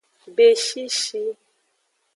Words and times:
Beshishi. 0.35 1.23